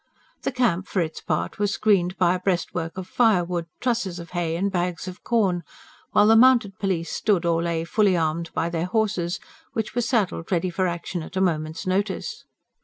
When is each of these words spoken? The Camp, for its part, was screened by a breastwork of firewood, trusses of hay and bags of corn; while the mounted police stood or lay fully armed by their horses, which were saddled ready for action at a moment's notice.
The 0.41 0.51
Camp, 0.51 0.87
for 0.87 0.99
its 0.99 1.21
part, 1.21 1.59
was 1.59 1.69
screened 1.75 2.17
by 2.17 2.33
a 2.33 2.39
breastwork 2.39 2.97
of 2.97 3.05
firewood, 3.05 3.67
trusses 3.79 4.17
of 4.17 4.31
hay 4.31 4.55
and 4.55 4.71
bags 4.71 5.07
of 5.07 5.23
corn; 5.23 5.61
while 6.09 6.25
the 6.25 6.35
mounted 6.35 6.79
police 6.79 7.11
stood 7.11 7.45
or 7.45 7.61
lay 7.61 7.83
fully 7.83 8.17
armed 8.17 8.51
by 8.55 8.67
their 8.69 8.85
horses, 8.87 9.39
which 9.73 9.93
were 9.93 10.01
saddled 10.01 10.51
ready 10.51 10.71
for 10.71 10.87
action 10.87 11.21
at 11.21 11.35
a 11.37 11.39
moment's 11.41 11.85
notice. 11.85 12.45